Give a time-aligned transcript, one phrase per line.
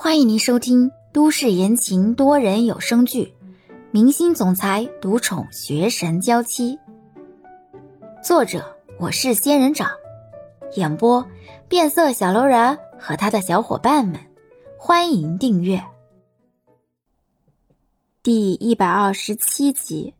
[0.00, 3.34] 欢迎您收听都市言情多人有声剧
[3.90, 6.76] 《明星总裁独宠学神娇妻》，
[8.22, 9.90] 作者我是仙人掌，
[10.76, 11.26] 演播
[11.68, 14.20] 变色小楼人和他的小伙伴们。
[14.78, 15.84] 欢迎订阅
[18.22, 20.14] 第一百二十七集。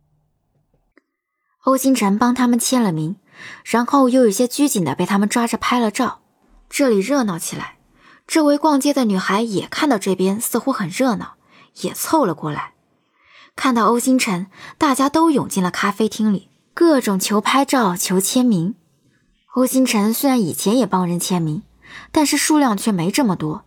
[1.63, 3.15] 欧星辰帮他们签了名，
[3.65, 6.23] 然后又有些拘谨的被他们抓着拍了照，
[6.69, 7.78] 这里热闹起来。
[8.29, 11.37] 周围逛街的女孩也看到这边似乎很热闹，
[11.81, 12.75] 也凑了过来。
[13.57, 18.75] 看到欧星辰，大家都涌进了咖啡厅里，各种求拍照、求签名。
[19.55, 21.63] 欧星辰虽然以前也帮人签名，
[22.13, 23.65] 但是数量却没这么多，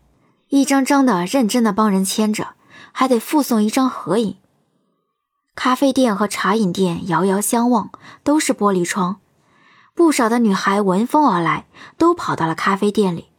[0.49, 2.49] 一张张的认真的帮人签着，
[2.91, 4.37] 还得附送一张合影。
[5.55, 7.89] 咖啡店和茶饮店遥遥相望，
[8.23, 9.19] 都是玻璃窗，
[9.95, 11.65] 不少的女孩闻风而来，
[11.97, 13.30] 都跑到了咖啡店里。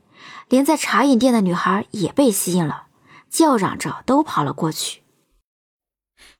[0.52, 2.88] 连在茶饮店的女孩也被吸引了，
[3.30, 5.02] 叫嚷着都跑了过去。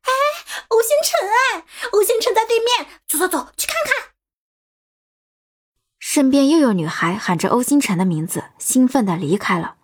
[0.03, 0.13] 哎，
[0.69, 4.13] 欧星辰哎，欧星辰在对面，走走走，去看看。
[5.99, 9.77] 身边又有女孩喊着欧星辰的名字，兴奋的离开了。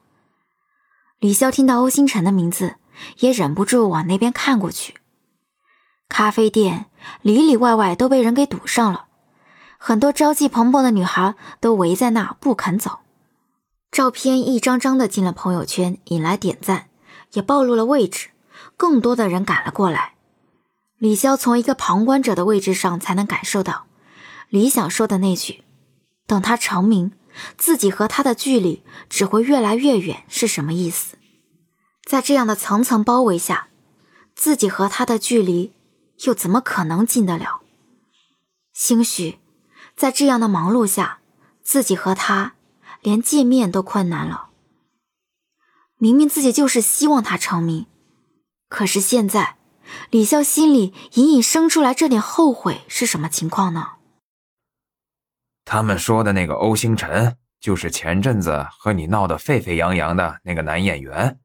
[1.20, 2.76] 李潇听到欧星辰的名字，
[3.20, 4.96] 也忍不住往那边看过去。
[6.10, 6.90] 咖啡店
[7.22, 9.06] 里里外外都被人给堵上了，
[9.78, 12.98] 很多朝气蓬勃的女孩都围在那不肯走。
[13.98, 16.88] 照片一张张的进了朋友圈，引来点赞，
[17.32, 18.28] 也暴露了位置，
[18.76, 20.14] 更多的人赶了过来。
[20.98, 23.86] 李潇从一个旁观者的位置上才能感受到，
[24.50, 25.64] 李想说的那句
[26.28, 27.10] “等他成名，
[27.56, 31.16] 自己和他的距离只会越来越远”是什么意思？
[32.04, 33.66] 在这样的层层包围下，
[34.36, 35.72] 自己和他的距离
[36.20, 37.62] 又怎么可能近得了？
[38.72, 39.40] 兴许，
[39.96, 41.18] 在这样的忙碌下，
[41.64, 42.54] 自己和他。
[43.00, 44.50] 连见面都困难了。
[45.96, 47.86] 明明自己就是希望他成名，
[48.68, 49.56] 可是现在，
[50.10, 53.94] 李潇心里隐隐生出来这点后悔是什么情况呢？
[55.64, 61.40] 他们说的那个欧星辰，就是前阵子和你闹得沸沸扬扬的那个男演员。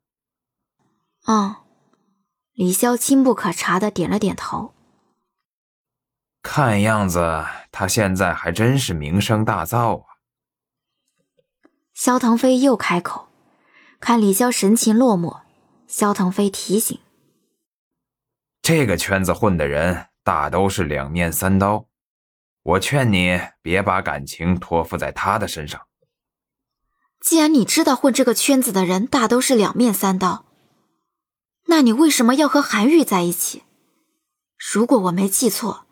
[1.26, 1.56] 嗯，
[2.54, 4.74] 李潇轻不可察的点了点头。
[6.44, 10.13] 看样子他现在还真是名声大噪啊。
[11.94, 13.28] 萧腾飞又开口，
[14.00, 15.42] 看李潇神情落寞，
[15.88, 17.00] 萧腾飞提醒
[18.62, 21.86] ：“这个圈子混的人大都是两面三刀，
[22.64, 25.82] 我劝你别把感情托付在他的身上。”
[27.22, 30.46] 既然你知道混这个圈子的人大都是两面三刀，
[31.68, 33.64] 那你为什么要和韩愈在一起？
[34.58, 35.86] 如果我没记错，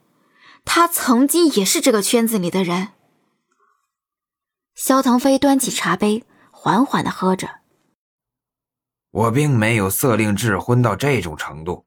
[0.65, 2.89] 他曾经也是这个圈子里的人。
[4.83, 7.61] 萧腾飞端起茶杯，缓缓的喝着。
[9.11, 11.85] 我并没有色令智昏到这种程度。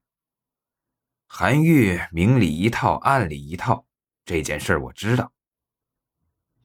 [1.26, 3.84] 韩愈明里一套，暗里一套，
[4.24, 5.32] 这件事我知道。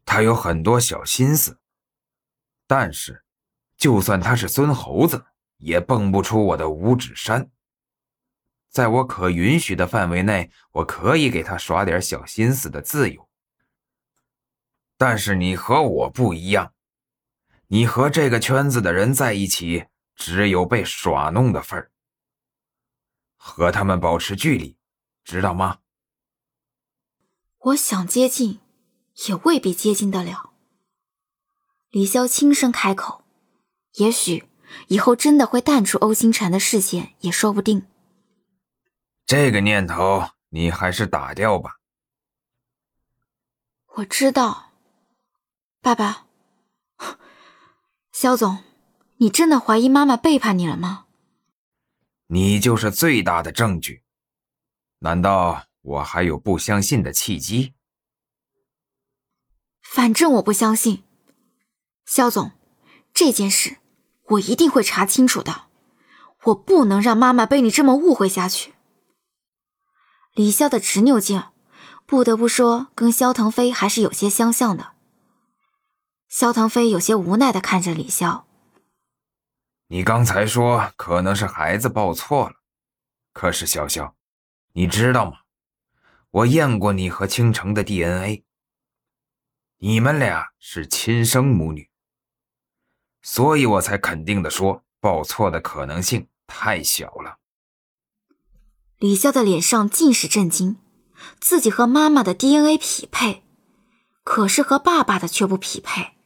[0.05, 1.59] 他有很多小心思，
[2.67, 3.23] 但是，
[3.75, 5.25] 就算他是孙猴子，
[5.57, 7.49] 也蹦不出我的五指山。
[8.69, 13.28] 在我可允许的范围内，我可以给他耍点小心思的自由。
[14.99, 16.73] 但是你和我不一样，
[17.67, 21.89] 你和这个圈子的人在一起，只有被耍弄的份儿。
[23.37, 24.75] 和他们保持距离，
[25.23, 25.79] 知道吗？
[27.59, 28.59] 我想接近，
[29.27, 30.51] 也未必接近得了。
[31.91, 33.23] 李潇轻声开口
[33.95, 34.49] ：“也许
[34.89, 37.87] 以后真的会淡出欧星辰的视线，也说不定。”
[39.25, 41.77] 这个念头你还是打掉吧。
[43.95, 44.68] 我知道。
[45.89, 46.27] 爸爸，
[48.13, 48.59] 肖总，
[49.17, 51.05] 你真的怀疑妈妈背叛你了吗？
[52.27, 54.03] 你就是最大的证据。
[54.99, 57.73] 难道我还有不相信的契机？
[59.81, 61.03] 反正我不相信。
[62.05, 62.51] 肖总，
[63.11, 63.77] 这件事
[64.27, 65.69] 我一定会查清楚的。
[66.43, 68.75] 我不能让妈妈被你这么误会下去。
[70.35, 71.45] 李潇的执拗劲，
[72.05, 74.98] 不得不说，跟肖腾飞还是有些相像的。
[76.29, 78.43] 萧腾飞有些无奈的看着李潇
[79.89, 82.57] ：“你刚才说可能是孩子报错了，
[83.33, 84.13] 可是潇潇，
[84.73, 85.39] 你知道吗？
[86.29, 88.43] 我验过你和倾城的 DNA，
[89.79, 91.89] 你们俩是亲生母女，
[93.23, 97.39] 所以我才肯定的说报错的可能性太小了。”
[98.99, 100.77] 李潇的脸上尽是震惊，
[101.39, 103.43] 自己和妈妈的 DNA 匹配，
[104.23, 106.18] 可是和爸爸的却不匹配。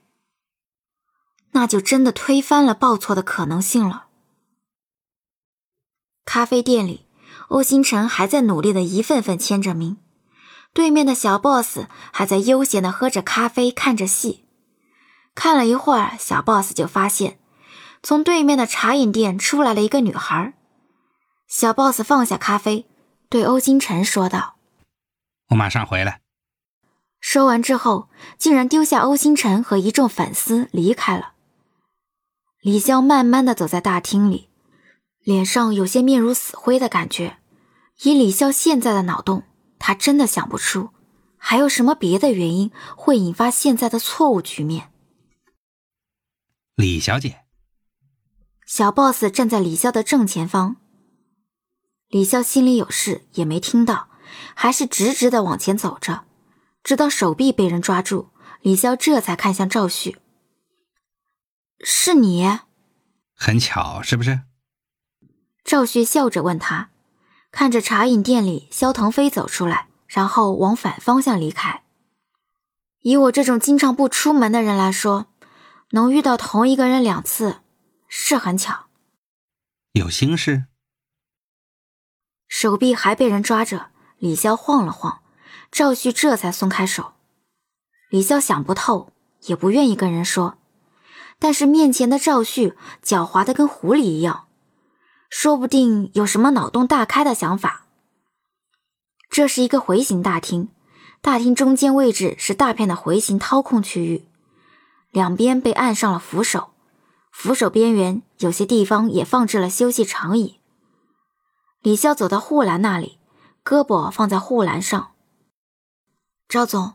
[1.53, 4.07] 那就真的推翻了报错的可能性了。
[6.25, 7.07] 咖啡店里，
[7.47, 9.97] 欧星辰还在努力的一份份签着名，
[10.73, 14.45] 对面的小 boss 还在悠闲的喝着咖啡，看着戏。
[15.35, 17.39] 看了一会儿，小 boss 就发现，
[18.01, 20.53] 从对面的茶饮店出来了一个女孩。
[21.47, 22.87] 小 boss 放下咖啡，
[23.29, 24.55] 对欧星辰说道
[25.49, 26.21] ：“我马上回来。”
[27.19, 31.32] 说完之后，竟然丢下欧星辰和一众粉丝离开了。
[32.63, 34.49] 李潇慢慢的走在大厅里。
[35.21, 37.37] 脸上有些面如死灰的感觉。
[38.03, 39.43] 以李潇现在的脑洞，
[39.79, 40.89] 他真的想不出
[41.37, 44.91] 还有什么别的原因会引发现在的错误局面。
[46.75, 47.41] 李小姐，
[48.65, 50.77] 小 boss 站在李潇的正前方。
[52.07, 54.09] 李潇心里有事也没听到，
[54.55, 56.25] 还是直直的往前走着，
[56.81, 58.29] 直到手臂被人抓住，
[58.61, 60.17] 李潇这才看向赵旭
[61.83, 62.59] ：“是你？
[63.35, 64.41] 很巧，是不是？”
[65.63, 66.89] 赵旭笑着问他，
[67.51, 71.83] 看着茶饮店里肖腾飞走出来，然后往反方向离开。
[73.01, 75.27] 以我这种经常不出门的人来说，
[75.91, 77.61] 能遇到同一个人两次，
[78.07, 78.87] 是很巧。
[79.91, 80.65] 有心事？
[82.47, 83.87] 手臂还被人抓着，
[84.17, 85.21] 李潇晃了晃，
[85.71, 87.13] 赵旭这才松开手。
[88.09, 90.57] 李潇想不透，也不愿意跟人说，
[91.43, 92.73] 但是面前的赵旭
[93.03, 94.47] 狡猾的跟狐狸一样。
[95.29, 97.83] 说不定有什么脑洞大开的想法。
[99.29, 100.69] 这是一个回形大厅，
[101.21, 104.25] 大厅中间位置是大片的回形掏空区域，
[105.11, 106.69] 两边被按上了扶手，
[107.29, 110.61] 扶手边缘有些地方也放置了休息长椅。
[111.81, 113.19] 李潇走到护栏那里，
[113.65, 115.11] 胳膊放在护栏上。
[116.47, 116.93] 赵总，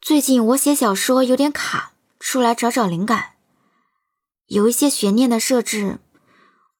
[0.00, 3.32] 最近我写小说有点卡，出来找找灵感，
[4.46, 5.98] 有一些悬念的设置。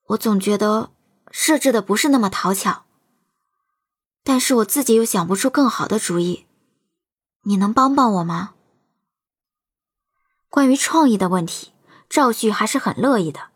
[0.07, 0.91] 我总觉得
[1.31, 2.85] 设置的不是那么讨巧，
[4.23, 6.45] 但是我自己又想不出更好的主意，
[7.43, 8.53] 你能帮帮我吗？
[10.49, 11.73] 关于创意的问题，
[12.09, 13.49] 赵旭还是很乐意的。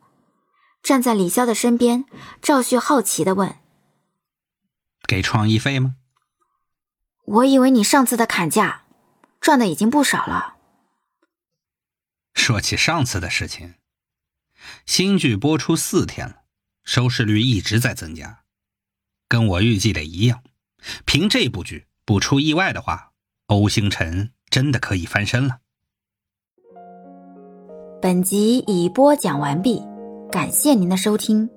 [0.84, 2.06] 站在李潇的身边，
[2.42, 3.58] 赵旭好奇的问
[5.08, 5.96] ：“给创意费吗？”
[7.24, 8.84] 我以为你上次的砍价
[9.40, 10.58] 赚的已经不少了。
[12.34, 13.76] 说起上次的事情，
[14.86, 16.38] 新剧播出四天了。
[16.84, 18.40] 收视率一直在增加，
[19.28, 20.42] 跟我预计的一样。
[21.06, 23.12] 凭这部剧，不出意外的话，
[23.46, 25.60] 欧星辰真的可以翻身了。
[28.02, 29.80] 本集已播讲完毕，
[30.32, 31.48] 感谢您的收听。